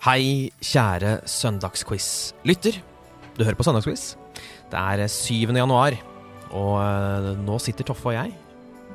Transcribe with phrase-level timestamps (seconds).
[0.00, 2.78] Hei, kjære søndagsquiz-lytter.
[3.36, 4.14] Du hører på Søndagsquiz.
[4.70, 5.52] Det er 7.
[5.58, 5.96] januar,
[6.56, 8.32] og eh, nå sitter Toffe og jeg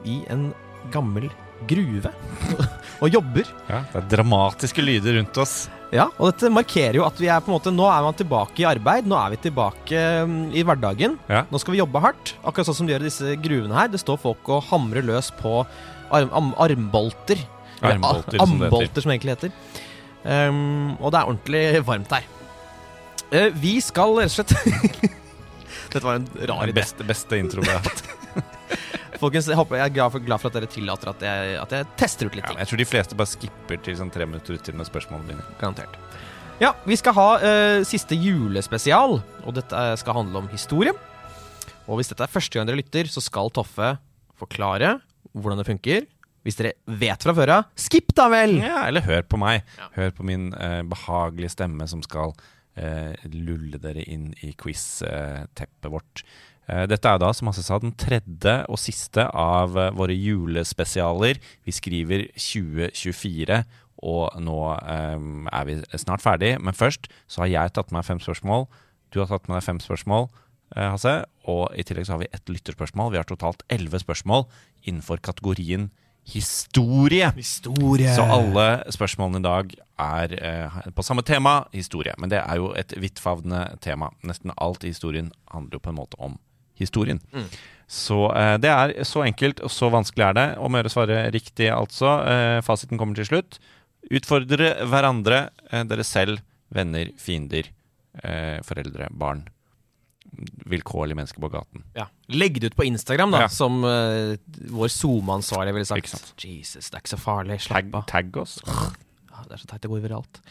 [0.06, 0.48] i en
[0.94, 1.28] gammel
[1.70, 2.10] gruve
[3.04, 3.46] og jobber.
[3.70, 5.56] Ja, Det er dramatiske lyder rundt oss.
[5.94, 8.64] Ja, og dette markerer jo at vi er på en måte Nå er man tilbake
[8.64, 11.20] i arbeid, nå er vi tilbake mm, i hverdagen.
[11.32, 11.46] Ja.
[11.54, 13.92] Nå skal vi jobbe hardt, akkurat sånn som de gjør i disse gruvene her.
[13.94, 17.46] Det står folk og hamrer løs på arm, arm, armbolter.
[17.86, 19.06] Armbolter, a- som det heter.
[19.06, 19.54] som egentlig heter.
[20.26, 22.26] Um, og det er ordentlig varmt her.
[23.30, 24.54] Uh, vi skal rett og slett
[25.94, 26.76] Dette var en rar idé.
[26.80, 28.02] beste, beste intro jeg har hatt.
[29.22, 31.76] Folkens, jeg, håper, jeg er glad for, glad for at dere tillater at jeg, at
[31.78, 34.58] jeg tester ut litt Ja, jeg tror de fleste bare skipper til sånn tre minutter
[34.58, 35.46] uti med spørsmålene dine.
[35.62, 35.96] Garantert.
[36.60, 40.96] Ja, vi skal ha uh, siste julespesial, og dette skal handle om historie.
[41.86, 43.94] Og hvis dette er første gang dere lytter, så skal Toffe
[44.40, 44.98] forklare
[45.36, 46.08] hvordan det funker.
[46.46, 48.60] Hvis dere vet fra før av, skipp da vel!
[48.62, 49.64] Ja, eller hør på meg.
[49.80, 49.88] Ja.
[49.98, 52.36] Hør på min eh, behagelige stemme som skal
[52.78, 56.22] eh, lulle dere inn i quiz-teppet vårt.
[56.70, 61.42] Eh, dette er da, som Hasse sa, den tredje og siste av eh, våre julespesialer.
[61.66, 63.60] Vi skriver 2024,
[64.06, 66.56] og nå eh, er vi snart ferdig.
[66.62, 68.70] Men først så har jeg tatt med meg fem spørsmål.
[69.14, 70.30] Du har tatt med deg fem spørsmål,
[70.78, 71.18] eh, Hasse.
[71.50, 73.14] Og i tillegg så har vi ett lytterspørsmål.
[73.14, 74.46] Vi har totalt elleve spørsmål
[74.86, 75.90] innenfor kategorien
[76.26, 77.30] historie.
[77.38, 78.16] Historie.
[78.16, 82.16] Så alle spørsmålene i dag er eh, på samme tema, historie.
[82.18, 84.10] Men det er jo et vidtfavnende tema.
[84.26, 86.38] Nesten alt i historien handler jo på en måte om
[86.80, 87.22] historien.
[87.88, 90.48] Så eh, det er så enkelt og så vanskelig er det.
[90.58, 92.18] Om å gjøre å svare riktig, altså.
[92.26, 93.60] Eh, fasiten kommer til slutt.
[94.14, 96.42] Utfordre hverandre, eh, dere selv,
[96.74, 97.70] venner, fiender,
[98.24, 99.46] eh, foreldre, barn.
[100.66, 101.84] Vilkårlige mennesker på gaten.
[101.98, 102.08] Ja.
[102.34, 103.50] Legg det ut på Instagram, da, Ja.
[103.54, 104.36] som uh,
[104.72, 106.34] vår SoMe-ansvarlig ville sagt.
[106.42, 107.60] Jesus, det er ikke så farlig.
[107.66, 108.06] Slapp av.
[108.10, 108.58] tagg oss.
[108.66, 110.42] Ja, det er så teit det går viralt.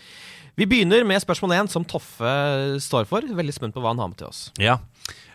[0.54, 2.30] Vi begynner med spørsmål én, som Toffe
[2.78, 3.20] står for.
[3.26, 4.46] Veldig spent på hva han har med til oss.
[4.62, 4.78] Ja.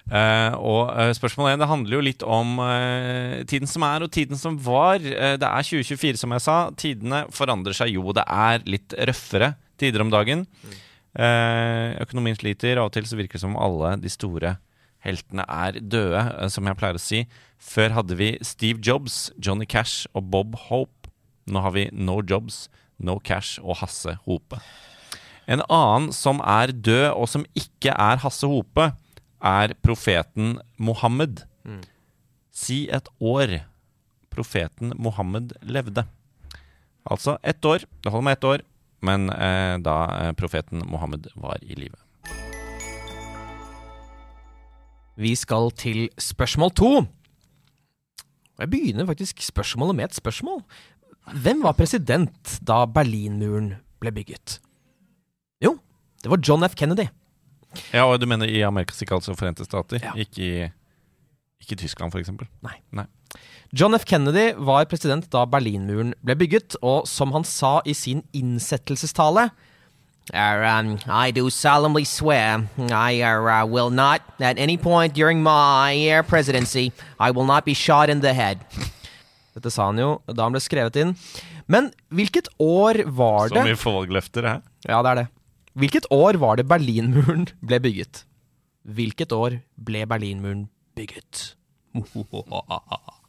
[0.09, 4.09] Uh, og uh, spørsmål 1 det handler jo litt om uh, tiden som er og
[4.15, 4.95] tiden som var.
[5.03, 6.55] Eh, det er 2024, som jeg sa.
[6.79, 8.07] Tidene forandrer seg jo.
[8.15, 10.47] Det er litt røffere tider om dagen.
[10.65, 10.79] Eh,
[11.19, 12.79] økonomien sliter.
[12.79, 14.57] Av og til så virker det som om alle de store
[15.05, 17.23] heltene er døde, eh, som jeg pleier å si.
[17.59, 21.11] Før hadde vi Steve Jobs, Johnny Cash og Bob Hope.
[21.49, 22.67] Nå har vi No Jobs,
[22.99, 24.59] No Cash og Hasse Hope.
[25.49, 28.91] En annen som er død, og som ikke er Hasse Hope,
[29.39, 31.45] er profeten Mohammed.
[32.51, 33.61] Si et år
[34.29, 36.05] profeten Mohammed levde.
[37.09, 37.85] Altså ett år.
[38.03, 38.61] Det holder med ett år,
[39.05, 41.97] men eh, da eh, profeten Mohammed var i live.
[45.19, 46.91] Vi skal til spørsmål to.
[48.59, 50.63] Jeg begynner faktisk spørsmålet med et spørsmål.
[51.43, 54.59] Hvem var president da Berlinmuren ble bygget?
[55.63, 55.75] Jo,
[56.23, 56.75] det var John F.
[56.75, 57.09] Kennedy.
[57.93, 59.99] Ja, og du mener i Amerikas ikke altså Forente Stater?
[60.03, 60.15] Ja.
[60.17, 60.69] Ikke i
[61.63, 62.31] ikke Tyskland, f.eks.?
[63.71, 64.05] John F.
[64.09, 69.49] Kennedy var president da Berlinmuren ble bygget, og som han sa i sin innsettelsestale
[70.33, 76.23] um, I do solemnly swear I uh, will not, at any point during my uh,
[76.23, 78.59] presidency, I will not be shot in the head.
[79.53, 81.15] Dette sa han jo da han ble skrevet inn.
[81.69, 84.61] Men hvilket år var det Så mye valgløfter her.
[84.87, 85.27] Ja, det er det.
[85.79, 88.23] Hvilket år var det Berlinmuren ble bygget?
[88.89, 90.67] Hvilket år ble Berlinmuren
[90.99, 91.55] bygget?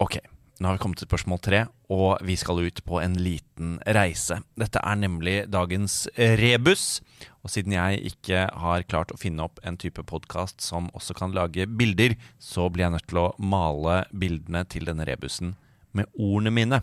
[0.00, 0.14] Ok,
[0.56, 1.58] nå har vi kommet til spørsmål tre,
[1.92, 4.38] og vi skal ut på en liten reise.
[4.56, 7.02] Dette er nemlig dagens rebus,
[7.44, 11.36] og siden jeg ikke har klart å finne opp en type podkast som også kan
[11.36, 15.52] lage bilder, så blir jeg nødt til å male bildene til denne rebusen
[15.92, 16.80] med ordene mine.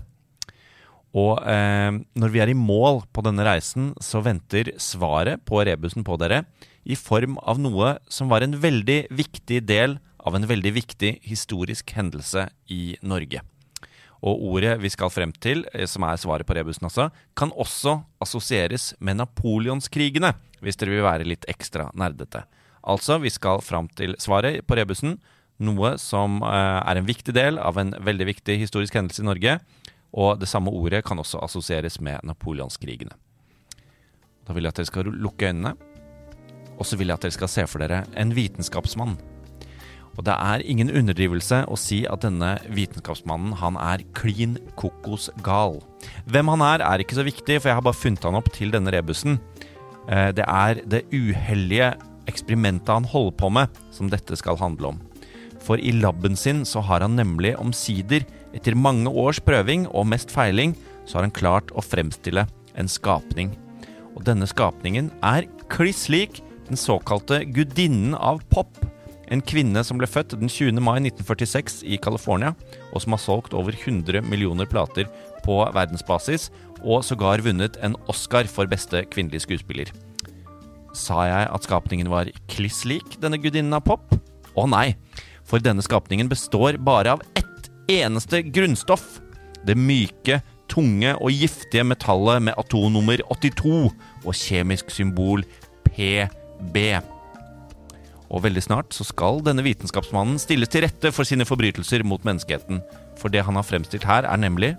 [1.18, 1.90] Og eh,
[2.22, 6.44] når vi er i mål på denne reisen, så venter svaret på rebusen på dere
[6.88, 11.92] i form av noe som var en veldig viktig del av en veldig viktig historisk
[11.96, 13.44] hendelse i Norge.
[14.26, 18.00] Og ordet vi skal frem til, eh, som er svaret på rebusen altså, kan også
[18.24, 22.46] assosieres med napoleonskrigene, hvis dere vil være litt ekstra nerdete.
[22.88, 25.20] Altså, vi skal fram til svaret på rebusen,
[25.60, 29.60] noe som eh, er en viktig del av en veldig viktig historisk hendelse i Norge.
[30.18, 33.14] Og det samme ordet kan også assosieres med napoleonskrigene.
[34.48, 35.76] Da vil jeg at dere skal lukke øynene,
[36.78, 39.18] og så vil jeg at dere skal se for dere en vitenskapsmann.
[40.18, 45.78] Og det er ingen underdrivelse å si at denne vitenskapsmannen han er klin kokos gal.
[46.26, 48.74] Hvem han er, er ikke så viktig, for jeg har bare funnet han opp til
[48.74, 49.38] denne rebusen.
[50.10, 51.94] Eh, Det er det uheldige
[52.28, 55.00] eksperimentet han holder på med, som dette skal handle om.
[55.62, 58.26] For i laben sin så har han nemlig omsider,
[58.56, 60.74] etter mange års prøving og mest feiling,
[61.06, 63.54] så har han klart å fremstille en skapning.
[64.16, 68.80] Og denne skapningen er kliss lik den såkalte gudinnen av pop.
[69.28, 70.80] En kvinne som ble født den 20.
[70.80, 72.54] mai 1946 i California,
[72.94, 75.10] og som har solgt over 100 millioner plater
[75.44, 76.50] på verdensbasis,
[76.84, 79.92] og sågar vunnet en Oscar for beste kvinnelige skuespiller.
[80.96, 84.16] Sa jeg at skapningen var kliss lik denne gudinnen av pop?
[84.58, 84.96] Å nei,
[85.46, 89.20] for denne skapningen består bare av ett eneste grunnstoff.
[89.68, 90.42] Det myke,
[90.72, 93.88] tunge og giftige metallet med atomnummer 82
[94.24, 95.44] og kjemisk symbol
[96.58, 97.00] PB.
[98.28, 102.82] Og veldig snart så skal denne vitenskapsmannen stilles til rette for sine forbrytelser mot menneskeheten.
[103.18, 104.76] For det han har fremstilt her, er nemlig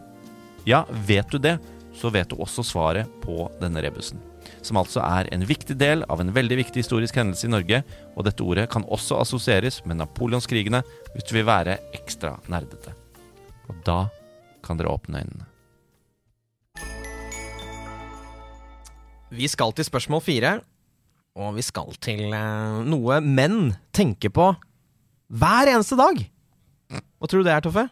[0.69, 1.57] Ja, vet du det,
[1.97, 4.21] så vet du også svaret på denne rebusen.
[4.63, 7.83] Som altså er en viktig del av en veldig viktig historisk hendelse i Norge,
[8.17, 10.83] og dette ordet kan også assosieres med napoleonskrigene
[11.15, 12.95] hvis du vil være ekstra nerdete.
[13.69, 14.01] Og da
[14.65, 15.47] kan dere åpne øynene.
[19.29, 20.53] Vi skal til spørsmål fire,
[21.39, 24.51] og vi skal til eh, noe menn tenker på
[25.29, 26.21] hver eneste dag.
[26.99, 27.85] Hva tror du det er, Toffe?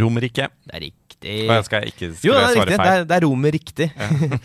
[0.00, 0.48] Romerike.
[0.64, 1.36] Det er riktig.
[1.48, 2.84] Og jeg skal ikke skal Jo, det er svare riktig.
[2.84, 3.88] Det er, det er romer riktig.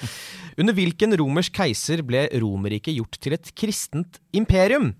[0.59, 4.91] Under hvilken romersk keiser ble Romerriket gjort til et kristent imperium?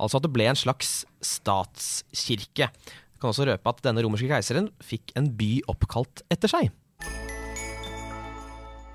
[0.00, 2.68] Altså at det ble en slags statskirke.
[2.70, 6.70] Jeg kan også røpe at denne romerske keiseren fikk en by oppkalt etter seg.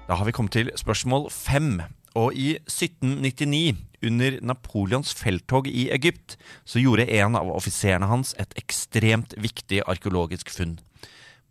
[0.06, 1.82] Da har vi kommet til spørsmål fem.
[2.16, 3.76] Og i 1799,
[4.06, 10.54] under Napoleons felttog i Egypt, så gjorde en av offiserene hans et ekstremt viktig arkeologisk
[10.54, 10.78] funn.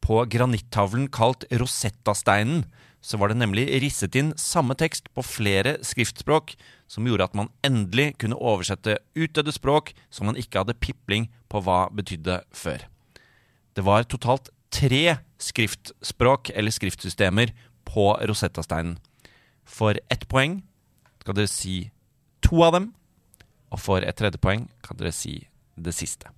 [0.04, 2.64] På granittavlen kalt Rosetta-steinen
[3.04, 6.54] så var det nemlig risset inn samme tekst på flere skriftspråk,
[6.88, 11.60] som gjorde at man endelig kunne oversette utdødde språk som man ikke hadde pipling på
[11.64, 12.86] hva betydde før.
[13.76, 17.52] Det var totalt tre skriftspråk eller skriftsystemer
[17.84, 18.96] på Rosetta-steinen.
[19.64, 20.60] For ett poeng
[21.22, 21.90] skal dere si
[22.44, 22.90] to av dem,
[23.72, 25.38] og for et tredje poeng kan dere si
[25.80, 26.28] det siste.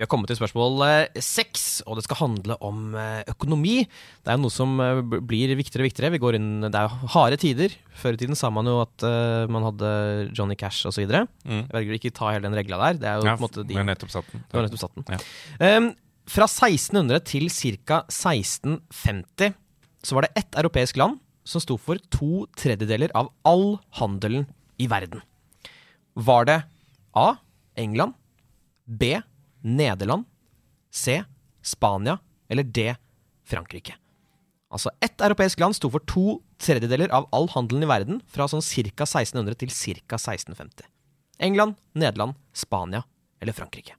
[0.00, 3.82] Vi har kommet til spørsmål eh, seks, og det skal handle om eh, økonomi.
[4.24, 6.12] Det er noe som eh, blir viktigere og viktigere.
[6.14, 7.74] Vi går inn, det er harde tider.
[8.00, 9.04] Før i tiden sa man jo at
[9.52, 9.90] man hadde
[10.32, 11.04] Johnny Cash osv.
[11.04, 11.66] Jeg Mm.
[11.68, 12.96] velger å ikke ta hele den regla der.
[13.02, 14.40] Det er jo Ja, på en måte de, nettopp satt den.
[14.56, 15.18] Nettopp satt den.
[15.60, 15.76] Ja.
[15.76, 15.90] Um,
[16.30, 17.50] fra 1600 til
[17.84, 18.00] ca.
[18.08, 19.52] 1650
[20.02, 24.46] så var det ett europeisk land som sto for to tredjedeler av all handelen
[24.80, 25.22] i verden.
[26.14, 26.62] Var det
[27.12, 27.36] A.
[27.74, 28.14] England,
[28.84, 29.20] B.
[29.60, 30.24] Nederland,
[30.90, 31.22] C.
[31.62, 32.94] Spania eller D.
[33.44, 33.94] Frankrike?
[34.70, 38.62] Altså ett europeisk land sto for to tredjedeler av all handelen i verden fra sånn
[38.62, 39.06] ca.
[39.06, 40.20] 1600 til ca.
[40.20, 40.86] 1650.
[41.40, 43.02] England, Nederland, Spania
[43.40, 43.96] eller Frankrike.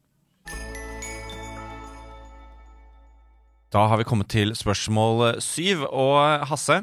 [3.71, 5.85] Da har vi kommet til spørsmål syv.
[5.87, 6.81] Og Hasse,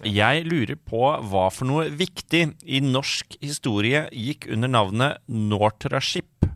[0.00, 6.48] jeg lurer på hva for noe viktig i norsk historie gikk under navnet Nortraship.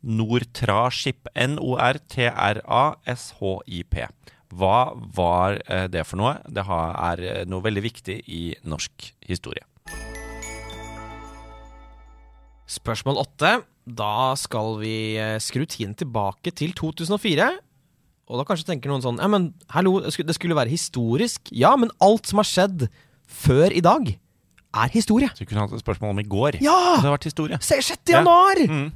[0.00, 1.28] Nortraship.
[1.36, 1.94] N-O-R-T-R-A-S-H-I-P.
[4.56, 6.40] Hva var eh, det for noe?
[6.48, 9.60] Det er eh, noe veldig viktig i norsk historie.
[12.64, 13.60] Spørsmål åtte.
[13.84, 17.60] Da skal vi eh, skru tiden tilbake til 2004.
[18.30, 21.50] Og da kanskje tenker noen sånn Ja, men hallo, det skulle, være historisk.
[21.50, 22.86] Ja, men alt som har skjedd
[23.30, 24.12] før i dag,
[24.70, 25.30] er historie.
[25.34, 26.60] Så vi kunne hatt et spørsmål om i går.
[26.62, 26.78] Ja!
[27.00, 27.58] Det har vært historie.
[27.62, 28.06] Se, 6.
[28.06, 28.20] Ja.
[28.20, 28.62] januar!
[28.70, 28.88] Mm.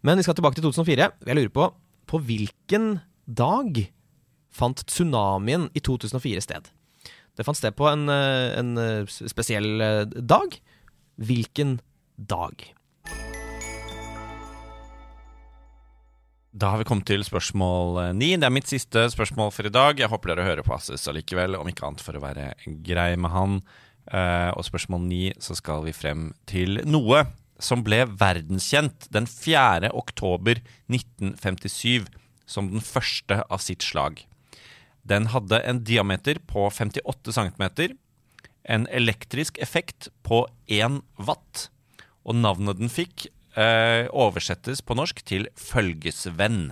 [0.00, 1.10] Men vi skal tilbake til 2004.
[1.28, 1.68] Jeg lurer på
[2.10, 2.96] på hvilken
[3.28, 3.84] dag
[4.50, 6.70] fant tsunamien i 2004 sted?
[7.38, 10.56] Det fant sted på en, eh, en eh, spesiell eh, dag.
[11.20, 11.78] Hvilken
[12.16, 12.64] dag?
[16.50, 18.32] Da har vi kommet til spørsmål eh, ni.
[18.34, 20.00] Det er mitt siste spørsmål for i dag.
[20.02, 22.48] Jeg håper dere hører på Assis allikevel, om ikke annet for å være
[22.86, 23.60] grei med han.
[24.10, 27.20] Uh, og spørsmål ni så skal vi frem til noe
[27.62, 29.92] som ble verdenskjent den 4.
[29.94, 30.58] oktober
[30.90, 32.08] 1957
[32.48, 34.24] som den første av sitt slag.
[35.06, 37.94] Den hadde en diameter på 58 cm,
[38.66, 41.68] en elektrisk effekt på 1 watt,
[42.26, 46.70] og navnet den fikk, eh, oversettes på norsk til følgesvenn.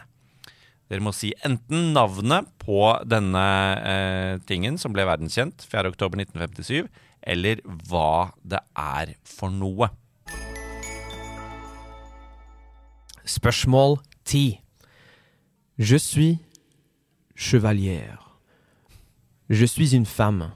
[0.89, 3.45] Dere må si enten navnet på denne
[3.77, 6.89] eh, tingen som ble verdenskjent 4.10.1957,
[7.29, 9.91] eller hva det er for noe.
[13.29, 14.57] Spørsmål 10.
[15.79, 16.39] Je suis
[17.37, 18.41] chevalière.
[19.51, 20.51] Je suis une femme.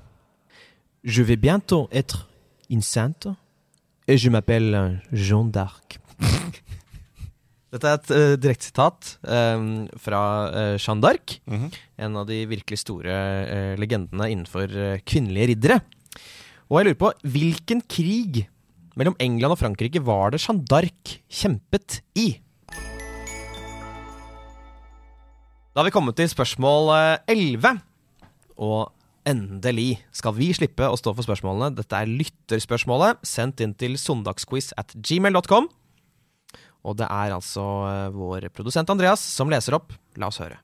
[1.05, 2.29] Je vais bientôt être
[2.71, 3.29] une sainte.
[4.09, 6.01] Et je m'appelle Jeanne d'Arc.
[7.73, 11.39] Dette er et uh, direktesitat um, fra uh, Jeanne d'Arc.
[11.97, 15.81] En av de virkelig store uh, legendene innenfor uh, kvinnelige riddere.
[16.69, 18.45] Og jeg lurer på, hvilken krig
[18.99, 22.35] mellom England og Frankrike var det Jeanne d'Arc kjempet i?
[25.73, 27.79] Da har vi kommet til spørsmål eh, 11.
[28.61, 28.91] Og
[29.29, 31.73] endelig skal vi slippe å stå for spørsmålene.
[31.79, 35.71] Dette er lytterspørsmålet, sendt inn til søndagsquiz at gmail.com.
[36.83, 39.95] Og det er altså eh, vår produsent Andreas som leser opp.
[40.19, 40.59] La oss høre.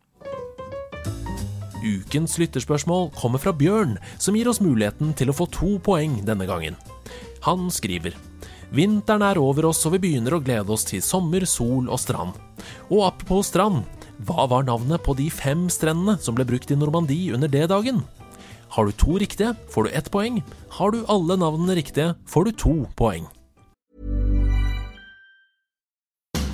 [1.79, 6.49] Ukens lytterspørsmål kommer fra Bjørn, som gir oss muligheten til å få to poeng denne
[6.49, 6.75] gangen.
[7.47, 8.17] Han skriver
[8.75, 12.35] Vinteren er over oss, og vi begynner å glede oss til sommer, sol og strand.
[12.91, 13.87] Og apropos strand,
[14.29, 18.03] hva var navnet på de fem strendene som ble brukt i Normandie under D-dagen?
[18.75, 20.43] Har du to riktige, får du ett poeng.
[20.77, 23.25] Har du alle navnene riktige, får du to poeng.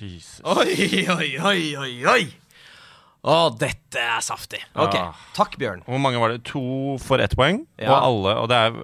[0.00, 0.40] Jesus.
[0.44, 2.22] Oi, oi, oi, oi, oi!
[3.20, 4.62] Å, dette er saftig.
[4.74, 5.10] Ok, Ja.
[5.36, 5.82] takk, Bjørn.
[5.84, 6.40] Hvor mange var det?
[6.54, 7.66] To for ett poeng?
[7.76, 7.92] Ja.
[7.92, 8.78] Og alle Og det er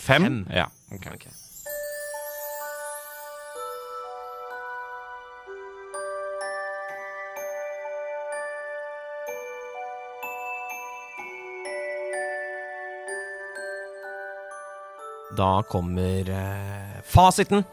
[0.00, 0.22] fem?
[0.24, 0.38] Fem.
[0.50, 0.66] Ja.
[0.94, 1.10] ok.
[1.12, 1.26] Ok.
[15.36, 17.64] Da kommer eh, fasiten.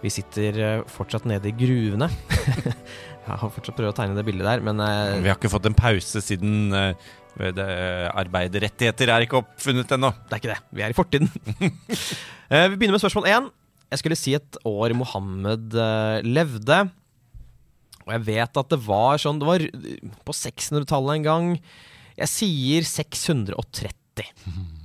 [0.00, 2.08] Vi sitter eh, fortsatt nede i gruvene.
[3.30, 5.68] Jeg har fortsatt prøvd å tegne det bildet der, men eh, Vi har ikke fått
[5.68, 10.10] en pause siden eh, arbeiderrettigheter er ikke oppfunnet ennå.
[10.26, 10.62] Det er ikke det.
[10.74, 11.28] Vi er i fortiden.
[12.50, 13.50] Vi begynner med spørsmål én.
[13.90, 15.76] Jeg skulle si et år Mohammed
[16.26, 16.80] levde.
[18.06, 19.64] Og jeg vet at det var sånn Det var
[20.26, 21.48] på 600-tallet en gang.
[22.18, 24.26] Jeg sier 630.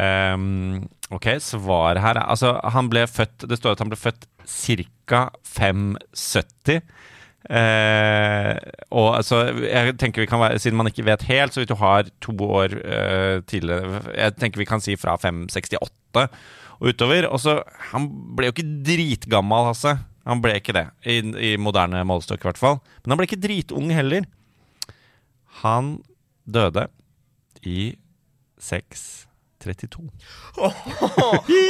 [0.00, 4.28] Ehm, ok, svaret her er Altså, han ble født Det står at han ble født
[4.42, 5.28] ca.
[5.46, 6.80] 570.
[7.50, 8.54] Eh,
[8.94, 11.74] og altså, jeg tenker vi kan være Siden man ikke vet helt, så hvis du
[11.80, 16.28] har to år eh, tidligere Jeg tenker vi kan si fra 568
[16.82, 17.28] og utover.
[17.30, 17.60] Og så
[17.92, 19.96] Han ble jo ikke dritgammal, Hasse.
[20.26, 22.78] Han ble ikke det, i, i moderne målestokk i hvert fall.
[23.02, 24.26] Men han ble ikke dritung heller.
[25.62, 25.96] Han
[26.46, 26.86] døde
[27.66, 27.94] i
[29.62, 30.10] 632.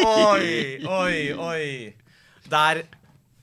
[0.06, 1.64] oi, oi, oi.
[2.50, 2.82] Der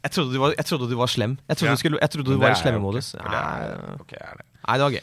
[0.04, 1.38] jeg trodde, du var, jeg trodde du var slem.
[1.50, 1.76] Jeg trodde, Ja.
[1.76, 3.14] du, skulle, jeg trodde du var i slemmemodus.
[3.14, 4.46] er- Nei, ok, er det.
[4.68, 5.02] Nei, det var gøy.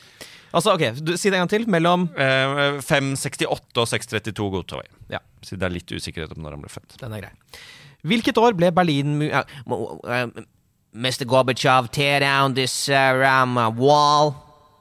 [0.55, 1.67] Altså, ok, du, Si det en gang til.
[1.69, 4.89] Mellom Eh, 568 og 632 godtar vi.
[5.11, 5.19] Ja.
[5.43, 6.97] Siden det er litt usikkerhet om når han ble født.
[7.01, 7.31] Den er grei.
[8.07, 9.45] Hvilket år ble Berlin mu- uh,
[10.05, 10.43] uh,
[10.95, 11.25] Mr.
[11.27, 14.35] Gorbachev, tear down this uh, uh, wall,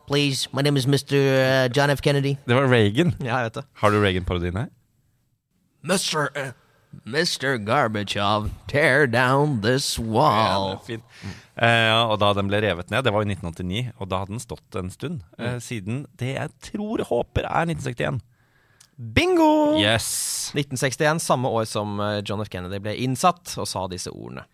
[0.07, 0.47] please.
[0.53, 1.15] My name is Mr.
[1.15, 2.01] Uh, John F.
[2.01, 2.37] Kennedy.
[2.47, 3.15] Det var Reagan.
[3.19, 3.65] Ja, jeg vet det.
[3.73, 4.69] Har du Reagan-parodien her?
[5.83, 6.29] Mr.
[6.35, 6.51] Uh,
[7.03, 7.57] Mr.
[7.57, 10.75] Gorbachev, tear down this wall.
[10.75, 11.03] Ja, fin.
[11.55, 14.43] Uh, og da den ble revet ned, det var i 1989, og da hadde den
[14.43, 15.21] stått en stund.
[15.37, 15.45] Mm.
[15.45, 18.21] Eh, siden det jeg tror, håper, er 1961.
[18.95, 19.75] Bingo!
[19.81, 20.53] Yes!
[20.55, 22.51] 1961, samme år som eh, John F.
[22.51, 24.45] Kennedy ble innsatt og sa disse ordene.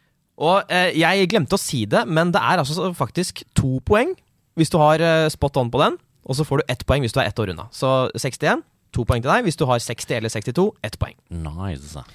[0.42, 4.16] Og eh, jeg glemte å si det, men det er altså faktisk to poeng
[4.62, 7.16] hvis du har eh, spot on på den, og så får du ett poeng hvis
[7.16, 7.66] du er ett år unna.
[7.74, 8.62] Så 61,
[8.94, 9.48] to poeng til deg.
[9.48, 11.18] Hvis du har 60 eller 62, ett poeng.
[11.34, 12.06] Nice.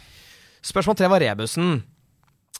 [0.66, 1.82] Spørsmål tre var rebusen.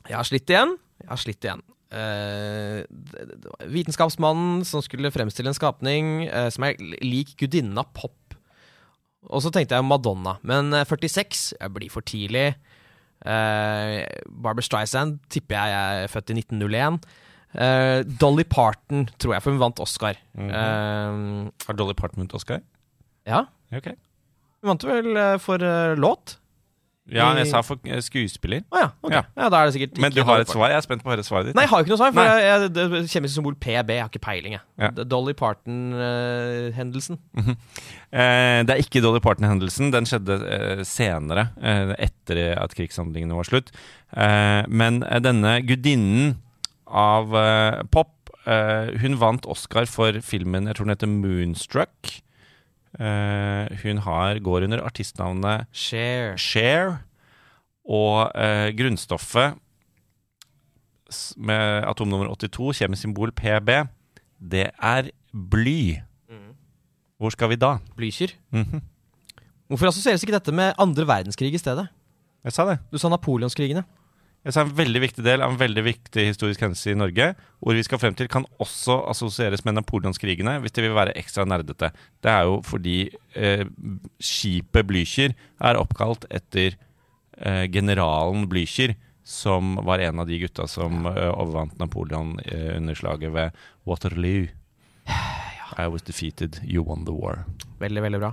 [0.07, 0.77] Jeg har slitt igjen.
[1.03, 1.65] Jeg har slitt igjen.
[1.87, 8.37] Var vitenskapsmannen som skulle fremstille en skapning uh, som er lik gudinna pop.
[9.27, 12.53] Og så tenkte jeg Madonna, men eh, 46 jeg blir for tidlig.
[13.27, 17.01] Uh, Barbara Streisand tipper jeg er født i 1901.
[17.57, 20.19] Eh, Dolly Parton, tror jeg, for hun vant Oscar.
[20.35, 21.47] Mm -hmm.
[21.47, 22.61] uh, Har Dolly Parton vunnet Oscar?
[23.27, 23.95] ja, Okay.
[24.63, 25.59] hun vant vel eh, for
[25.97, 26.39] låt?
[27.07, 28.65] Ja, jeg sa for skuespiller.
[28.73, 29.17] Oh, ja, Okay.
[29.17, 29.23] Ja.
[29.37, 29.49] Ja.
[29.49, 30.69] Da er det sikkert Men du har et svar?
[30.73, 31.55] Jeg er spent på å høre svaret ditt.
[31.55, 32.15] Nei, jeg har ikke noe svar.
[32.17, 34.57] For jeg, jeg, det kjemiske symbol PB, jeg har ikke peiling.
[34.57, 34.63] Jeg.
[34.83, 34.91] Ja.
[35.05, 37.21] Dolly Parton-hendelsen.
[37.37, 39.93] Eh, det er ikke Dolly Parton-hendelsen.
[39.95, 43.71] Den skjedde eh, senere, eh, etter at krigshandlingene var slutt.
[44.69, 46.37] Men denne gudinnen
[46.87, 48.13] av uh, pop,
[48.47, 52.13] Uh, hun vant Oscar for filmen jeg tror den heter Moonstruck.
[52.95, 56.37] Uh, hun har, går under artistnavnet Share.
[56.39, 57.01] Share
[57.83, 58.31] Og
[58.79, 59.59] grunnstoffet
[61.43, 63.73] med atomnummer 82, kjemisk symbol PB,
[64.39, 65.99] det er bly.
[67.19, 67.79] Hvor skal vi da?
[67.99, 68.39] Blykjer.
[68.55, 68.83] Mhm.
[69.67, 71.89] Hvorfor assosieres ikke dette med andre verdenskrig i stedet?
[72.47, 72.79] Jeg sa det.
[72.93, 73.83] Du sa napoleonskrigene.
[74.47, 77.33] Jeg sa en veldig viktig del av en veldig viktig historisk hendelse i Norge.
[77.59, 81.43] Hvor vi skal frem til kan også assosieres med napoleonskrigene, hvis de vil være ekstra
[81.51, 81.91] nerdete.
[82.23, 83.65] Det er jo fordi eh,
[84.23, 88.95] skipet Blücher er oppkalt etter eh, generalen Blücher,
[89.27, 94.47] som var en av de gutta som eh, overvant Napoleon eh, under slaget ved Waterloo.
[95.77, 97.43] I was defeated, you won the war.
[97.83, 98.31] Veldig, veldig bra.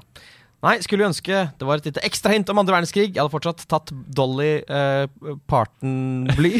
[0.63, 3.09] Nei, skulle ønske det var et lite ekstra hint om andre verdenskrig.
[3.11, 5.05] Jeg hadde fortsatt tatt Dolly eh,
[5.51, 6.53] Parton-bly.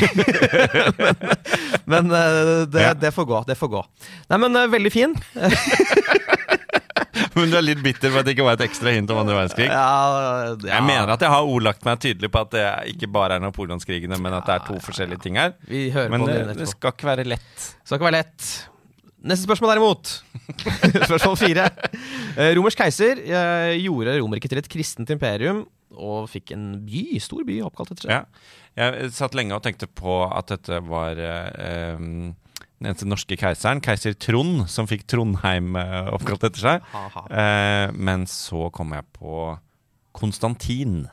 [1.91, 2.93] men men eh, det, Ja.
[2.93, 3.43] det får gå.
[3.47, 3.83] Det får gå.
[4.31, 5.15] Nei, men eh, veldig fin.
[7.33, 9.33] Men du er litt bitter for at det ikke var et ekstra hint om andre
[9.33, 9.65] verdenskrig?
[9.65, 9.85] Ja,
[10.45, 10.51] ja.
[10.69, 14.19] Jeg mener at jeg har ordlagt meg tydelig på at det ikke bare er napoleonskrigene,
[14.21, 15.55] men at det er to forskjellige ting her.
[15.69, 17.65] Vi hører Men på det, det det skal ikke være lett.
[17.81, 18.51] Skal ikke være lett.
[19.23, 20.13] Neste spørsmål derimot.
[21.09, 21.69] spørsmål fire.
[22.33, 27.43] Eh, Romersk keiser eh, gjorde Romerriket til et kristent imperium og fikk en by, stor
[27.45, 28.15] by oppkalt etter seg.
[28.15, 28.53] Ja.
[28.73, 32.31] Jeg satt lenge og tenkte på at dette var eh, um,
[32.83, 36.87] den eneste norske keiseren, keiser Trond, som fikk Trondheim eh, oppkalt etter seg.
[37.29, 39.51] Eh, men så kom jeg på
[40.17, 41.03] Konstantin.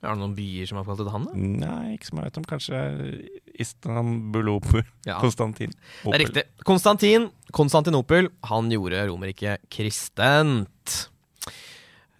[0.00, 1.24] Er det noen byer som er oppkalt etter han?
[1.30, 1.38] da?
[1.64, 2.48] Nei, ikke som jeg vet om.
[2.50, 2.82] Kanskje
[3.60, 4.84] Istanbulopel.
[5.08, 5.18] Ja.
[5.22, 5.72] Konstantin.
[6.02, 6.44] Det er riktig.
[6.66, 10.96] Konstantin, Konstantinopel, han gjorde Romerriket kristent.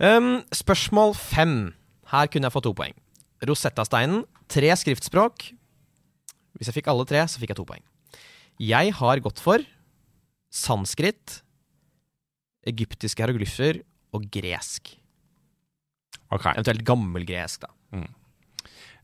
[0.01, 1.57] Um, spørsmål fem.
[2.11, 2.97] Her kunne jeg fått to poeng.
[3.47, 5.51] Rosetta-steinen, tre skriftspråk.
[6.59, 7.85] Hvis jeg fikk alle tre, så fikk jeg to poeng.
[8.61, 9.65] Jeg har gått for
[10.53, 11.41] sanskrit,
[12.69, 13.81] egyptiske hieroglyfer
[14.17, 14.97] og gresk.
[16.31, 16.53] Okay.
[16.55, 17.71] Eventuelt gammelgresk, da.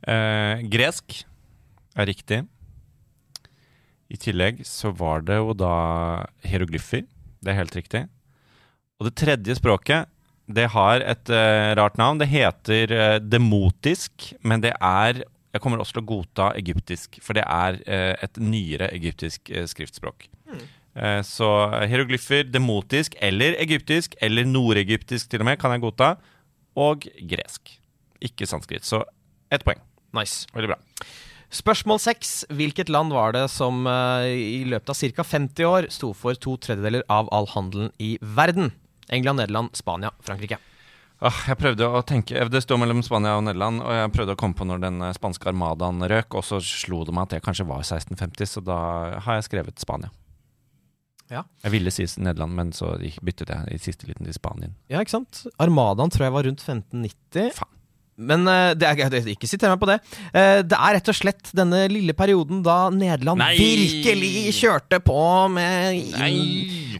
[0.06, 1.22] Eh, gresk
[1.96, 2.42] er riktig.
[4.12, 5.72] I tillegg så var det jo da
[6.46, 7.06] hieroglyfer.
[7.42, 8.04] Det er helt riktig.
[9.00, 10.10] Og det tredje språket,
[10.46, 12.20] det har et uh, rart navn.
[12.22, 15.24] Det heter uh, demotisk, men det er
[15.56, 20.28] Jeg kommer også til å godta egyptisk, for det er uh, et nyere egyptisk skriftspråk.
[20.96, 21.48] Eh, så
[21.84, 26.14] hieroglyfer, demotisk eller egyptisk, eller nordegyptisk til og med, kan jeg godta.
[26.76, 27.76] Og gresk.
[28.20, 28.84] Ikke sanskrit.
[28.84, 29.02] Så
[29.52, 29.80] ett poeng.
[30.16, 30.48] Nice.
[30.54, 30.78] Veldig bra.
[31.54, 32.44] Spørsmål seks.
[32.50, 35.26] Hvilket land var det som uh, i løpet av ca.
[35.26, 38.72] 50 år sto for to tredjedeler av all handelen i verden?
[39.08, 40.58] England, Nederland, Spania, Frankrike.
[41.16, 44.58] Jeg prøvde å tenke Det står mellom Spania og Nederland, og jeg prøvde å komme
[44.58, 47.64] på når den eh, spanske armadaen røk, og så slo det meg at det kanskje
[47.70, 48.78] var 1650, så da
[49.24, 50.12] har jeg skrevet Spania.
[51.32, 51.42] Ja.
[51.64, 52.92] Jeg ville si Nederland, men så
[53.24, 54.76] byttet jeg i siste liten til Spanien.
[54.92, 55.46] Ja, ikke sant?
[55.62, 57.56] Armadaen tror jeg var rundt 1590.
[57.56, 57.75] Faen.
[58.16, 59.98] Men eh, det er, det, ikke siter meg på det.
[60.32, 63.54] Eh, det er rett og slett denne lille perioden da Nederland Nei!
[63.60, 65.20] virkelig kjørte på
[65.52, 66.14] med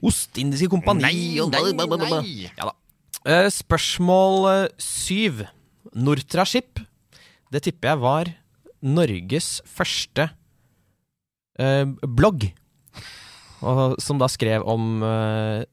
[0.05, 2.73] Ostindiske kompani og nei, Ja.
[3.27, 5.47] Eh, spørsmål syv.
[5.97, 6.83] Nortraship.
[7.53, 8.31] Det tipper jeg var
[8.85, 10.29] Norges første
[11.59, 12.51] eh, blogg.
[13.65, 15.65] Og, som da skrev om eh,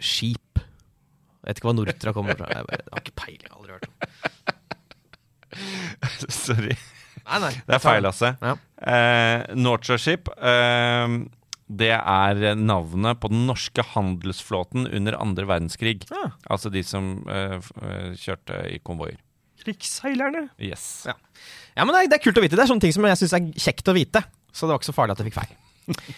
[0.00, 0.40] skip.
[0.56, 2.48] Jeg vet ikke hva Nortra kommer fra.
[2.50, 3.52] Jeg, bare, jeg har ikke peiling.
[3.52, 4.35] Aldri hørt om.
[6.44, 6.76] Sorry.
[7.26, 7.52] Nei, nei.
[7.66, 8.34] Det er feil, Lasse.
[8.42, 8.54] Ja.
[8.76, 11.16] Eh, Nortraship eh,
[11.66, 16.04] det er navnet på den norske handelsflåten under andre verdenskrig.
[16.12, 16.28] Ja.
[16.46, 19.18] Altså de som eh, eh, kjørte i konvoier.
[19.64, 20.46] Krigsseilerne.
[20.62, 21.06] Yes.
[21.08, 21.16] Ja.
[21.76, 22.54] Ja, men det er, det er kult å vite.
[22.54, 24.22] Det er sånne ting som jeg syns er kjekt å vite.
[24.54, 26.14] Så det var ikke så farlig at jeg fikk feil.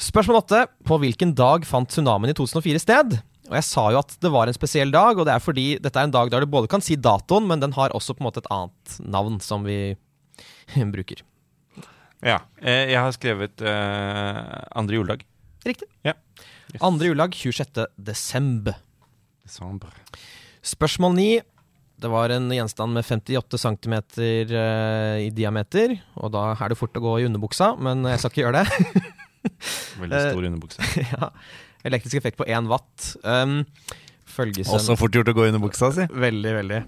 [0.00, 0.62] Spørsmål åtte.
[0.86, 3.18] På hvilken dag fant tsunamien i 2004 sted?
[3.50, 6.00] Og jeg sa jo at det var en spesiell dag, og det er fordi dette
[6.00, 8.28] er en dag der du både kan si datoen, men den har også på en
[8.30, 9.96] måte et annet navn som vi
[10.94, 11.20] bruker.
[12.24, 12.40] Ja.
[12.62, 15.26] Eh, jeg har skrevet uh, andre juledag.
[15.64, 15.88] Riktig.
[16.06, 16.16] Ja.
[16.80, 17.84] Andre juledag 26.
[18.00, 18.78] desember.
[19.44, 19.92] Desember.
[20.64, 21.26] Spørsmål 9.
[22.04, 27.04] Det var en gjenstand med 58 cm i diameter, og da er det fort å
[27.04, 29.04] gå i underbuksa, men jeg skal ikke gjøre det.
[30.02, 30.88] Veldig stor underbukse.
[31.14, 31.30] ja.
[31.84, 33.10] Elektrisk effekt på 1 watt.
[33.22, 33.62] Um,
[34.34, 36.06] Også fort gjort å gå i underbuksa si.
[36.08, 36.80] Veldig, veldig.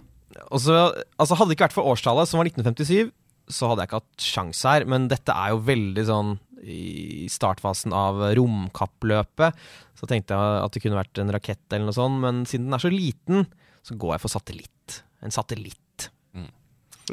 [0.52, 0.74] Også,
[1.20, 3.12] altså Hadde det ikke vært for årstallet, som var 1957,
[3.52, 4.86] så hadde jeg ikke hatt sjans her.
[4.88, 6.32] Men dette er jo veldig sånn
[6.66, 9.60] i startfasen av romkappløpet.
[9.96, 12.76] Så tenkte jeg at det kunne vært en rakett eller noe sånt, men siden den
[12.78, 13.46] er så liten,
[13.86, 15.00] så går jeg for satellitt.
[15.24, 16.08] En satellitt.
[16.36, 16.50] Mm.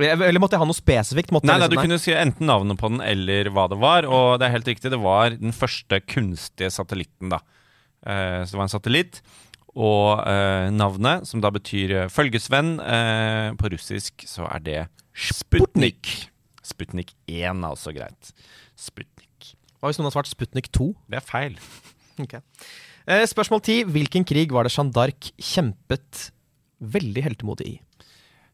[0.01, 1.31] Eller måtte jeg ha noe spesifikt?
[1.35, 4.05] Måtte Nei, nei, du liksom- kunne si enten navnet på den eller hva det var.
[4.09, 7.39] Og det er helt riktig, det var den første kunstige satellitten, da.
[8.05, 9.21] Eh, så det var en satellitt.
[9.73, 14.79] Og eh, navnet, som da betyr eh, følgesvenn, eh, på russisk så er det
[15.13, 16.09] Sputnik.
[16.65, 18.33] Sputnik 1 er også greit.
[18.79, 19.53] Sputnik.
[19.79, 20.91] Hva hvis noen har svart Sputnik 2?
[21.11, 21.57] Det er feil.
[22.23, 22.41] okay.
[23.03, 23.89] Eh, spørsmål 10.
[23.93, 26.29] Hvilken krig var det Jeanne d'Arc kjempet
[26.93, 27.75] veldig heltemodig i?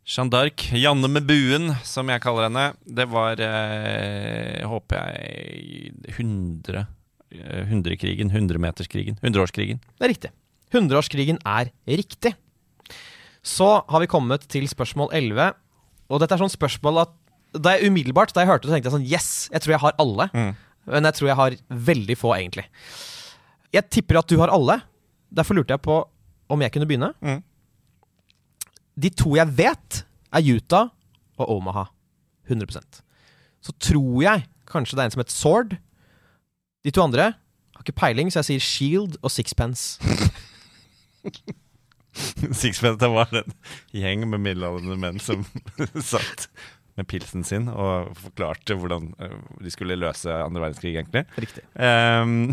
[0.09, 2.65] Jeanne d'Arc, Janne med buen, som jeg kaller henne.
[2.81, 6.87] Det var, eh, håper jeg, 100 eh,
[7.29, 9.81] Hundrekrigen, hundremeterskrigen, hundreårskrigen.
[9.99, 10.31] Det er riktig.
[10.73, 12.33] Hundreårskrigen er riktig.
[13.45, 15.53] Så har vi kommet til spørsmål 11.
[16.09, 17.13] Og dette er sånn spørsmål at
[17.53, 19.83] da jeg umiddelbart da jeg hørte det, så tenkte jeg sånn Yes, jeg tror jeg
[19.85, 20.29] har alle.
[20.33, 20.51] Mm.
[20.89, 21.57] Men jeg tror jeg har
[21.89, 22.65] veldig få, egentlig.
[23.73, 24.79] Jeg tipper at du har alle.
[25.33, 25.99] Derfor lurte jeg på
[26.49, 27.11] om jeg kunne begynne.
[27.21, 27.41] Mm.
[28.99, 30.01] De to jeg vet,
[30.33, 30.89] er Utah
[31.39, 31.85] og Omaha.
[32.49, 33.03] 100%
[33.61, 35.75] Så tror jeg kanskje det er en som heter Sword.
[36.85, 37.33] De to andre
[37.75, 39.99] har ikke peiling, så jeg sier Shield og Sixpence.
[42.61, 43.53] Sixpence det var en
[43.95, 45.45] gjeng med middelaldrende menn som
[46.11, 46.47] satt
[46.99, 51.23] med pilsen sin og forklarte hvordan eh, de skulle løse andre verdenskrig, egentlig.
[51.39, 51.63] Riktig.
[51.75, 52.51] Um,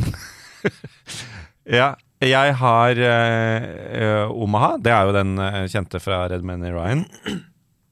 [1.78, 4.76] ja, jeg har uh, Omaha.
[4.82, 7.06] Det er jo den eh, kjente fra Red Men i Ryan.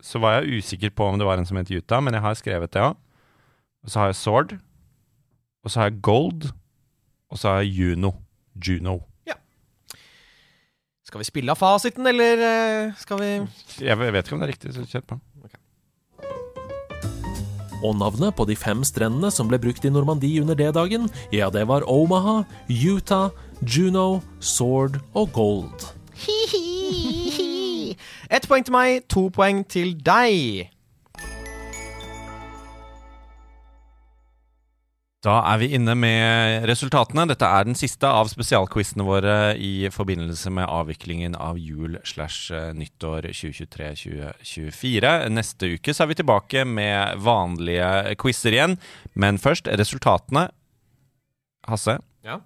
[0.05, 2.39] Så var jeg usikker på om det var en som het Utah, men jeg har
[2.39, 3.01] skrevet det òg.
[3.85, 4.55] Og så har jeg Sword.
[5.65, 6.49] Og så har jeg Gold.
[7.33, 8.13] Og så har jeg Juno.
[8.55, 8.99] Juno.
[9.27, 9.35] Ja.
[11.05, 13.31] Skal vi spille av fasiten, eller eh, skal vi
[13.85, 15.21] Jeg vet ikke om det er riktig, så kjør på.
[17.85, 21.67] Og navnet på de fem strendene som ble brukt i Normandie under D-dagen, ja, det
[21.69, 23.29] var Omaha, Utah,
[23.61, 25.85] Juno, Sword og Gold.
[28.31, 30.71] Ett poeng til meg, to poeng til deg.
[35.25, 37.25] Da er vi inne med resultatene.
[37.31, 42.75] Dette er den siste av spesialquizene våre i forbindelse med avviklingen av jul slash eh,
[42.77, 45.15] nyttår 2023-2024.
[45.33, 47.89] Neste uke så er vi tilbake med vanlige
[48.21, 48.77] quizer igjen.
[49.17, 50.51] Men først resultatene.
[51.71, 52.43] Hasse, Ja.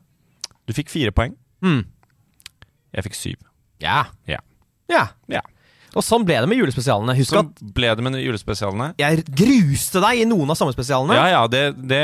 [0.67, 1.35] du fikk fire poeng.
[1.65, 1.83] Mm.
[2.95, 3.39] Jeg fikk syv.
[3.83, 4.05] Ja.
[4.31, 4.39] Ja.
[4.87, 5.09] ja.
[5.27, 5.43] Ja.
[5.99, 7.15] Og sånn ble det med julespesialene.
[7.19, 8.93] Husk sånn at ble det med julespesialene.
[9.03, 11.17] jeg gruste deg i noen av sommerspesialene.
[11.19, 11.99] Ja, ja, det, det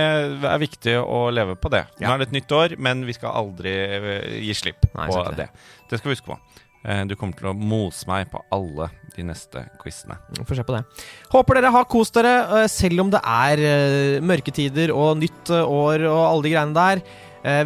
[0.51, 1.85] er viktig å leve på det.
[2.03, 5.23] Nå er det et nytt år, men vi skal aldri eh, gi slipp Nei, på
[5.31, 5.47] det.
[5.47, 5.49] det.
[5.93, 6.39] Det skal vi huske på.
[6.85, 10.17] Eh, Du kommer til å mose meg på alle de neste quizene.
[10.43, 10.83] Får se på det.
[11.31, 16.25] Håper dere har kost dere, eh, selv om det er mørketider og nytt år og
[16.33, 17.05] alle de greiene der.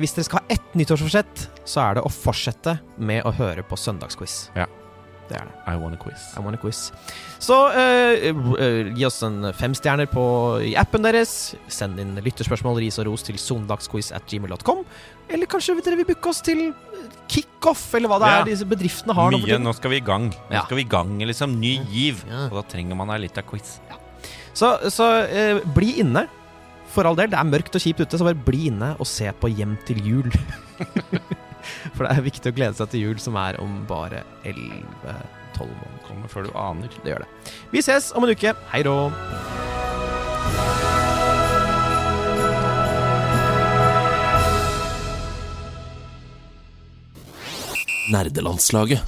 [0.03, 3.77] Hvis dere skal ha ett nyttårsforsett, så er det å fortsette med å høre på
[3.79, 4.49] Søndagsquiz.
[4.59, 4.67] Ja.
[5.29, 5.55] Det er det.
[5.69, 6.23] I want a quiz.
[6.38, 6.79] I want a quiz.
[7.38, 10.23] Så uh, uh, gi oss en femstjerner på,
[10.64, 11.35] i appen deres.
[11.69, 14.81] Send inn lytterspørsmål, ris og ros til sondagsquiz at gmail.com.
[15.29, 16.71] Eller kanskje dere vil booke oss til
[17.29, 18.41] kickoff, eller hva det Ja.
[18.41, 20.31] er disse bedriftene har Mye, nå skal vi i gang.
[20.33, 20.64] Nå Ja.
[20.64, 21.59] skal vi i gang, liksom.
[21.61, 22.25] Ny giv.
[22.27, 22.47] Ja.
[22.49, 23.77] Og da trenger man ei lita quiz.
[24.57, 26.25] Så, så uh, bli inne.
[26.88, 29.29] For all del, det er mørkt og kjipt ute, så bare bli inne og se
[29.37, 30.33] på Hjem til jul.
[31.94, 36.02] For det er viktig å glede seg til jul, som er om bare 11-12 måneder.
[36.09, 36.92] Kommer før du aner.
[37.04, 37.52] Det gjør det.
[37.74, 38.54] Vi ses om en uke.
[38.72, 38.96] Hei då.
[48.09, 49.04] Nerdelandslaget.